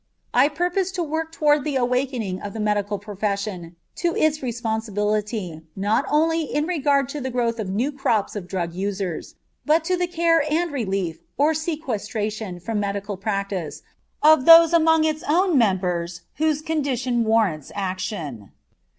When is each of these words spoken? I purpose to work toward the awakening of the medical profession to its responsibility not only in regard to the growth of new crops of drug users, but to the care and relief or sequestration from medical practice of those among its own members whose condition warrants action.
I 0.33 0.47
purpose 0.49 0.89
to 0.93 1.03
work 1.03 1.31
toward 1.31 1.63
the 1.63 1.75
awakening 1.75 2.41
of 2.41 2.53
the 2.53 2.59
medical 2.59 2.97
profession 2.97 3.75
to 3.97 4.15
its 4.15 4.41
responsibility 4.41 5.61
not 5.75 6.05
only 6.09 6.41
in 6.45 6.65
regard 6.65 7.07
to 7.09 7.21
the 7.21 7.29
growth 7.29 7.59
of 7.59 7.69
new 7.69 7.91
crops 7.91 8.35
of 8.35 8.47
drug 8.47 8.73
users, 8.73 9.35
but 9.63 9.83
to 9.83 9.95
the 9.95 10.07
care 10.07 10.43
and 10.51 10.71
relief 10.71 11.19
or 11.37 11.53
sequestration 11.53 12.59
from 12.59 12.79
medical 12.79 13.15
practice 13.15 13.83
of 14.23 14.45
those 14.45 14.73
among 14.73 15.03
its 15.03 15.23
own 15.29 15.55
members 15.55 16.21
whose 16.37 16.63
condition 16.63 17.23
warrants 17.23 17.71
action. 17.75 18.51